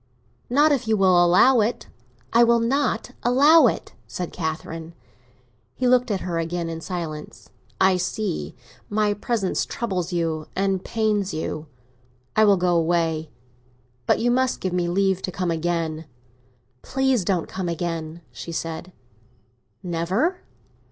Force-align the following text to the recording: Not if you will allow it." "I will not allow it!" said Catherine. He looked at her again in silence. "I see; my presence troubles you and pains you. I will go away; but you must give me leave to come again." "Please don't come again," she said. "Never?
Not 0.49 0.71
if 0.71 0.87
you 0.87 0.97
will 0.97 1.23
allow 1.23 1.59
it." 1.59 1.87
"I 2.33 2.43
will 2.43 2.59
not 2.59 3.11
allow 3.21 3.67
it!" 3.67 3.93
said 4.07 4.33
Catherine. 4.33 4.95
He 5.75 5.87
looked 5.87 6.09
at 6.09 6.21
her 6.21 6.39
again 6.39 6.69
in 6.69 6.81
silence. 6.81 7.51
"I 7.79 7.97
see; 7.97 8.55
my 8.89 9.13
presence 9.13 9.63
troubles 9.63 10.11
you 10.11 10.47
and 10.55 10.83
pains 10.83 11.35
you. 11.35 11.67
I 12.35 12.45
will 12.45 12.57
go 12.57 12.75
away; 12.75 13.29
but 14.07 14.17
you 14.17 14.31
must 14.31 14.59
give 14.59 14.73
me 14.73 14.87
leave 14.89 15.21
to 15.21 15.31
come 15.31 15.51
again." 15.51 16.05
"Please 16.81 17.23
don't 17.23 17.47
come 17.47 17.69
again," 17.69 18.21
she 18.31 18.51
said. 18.51 18.93
"Never? 19.83 20.39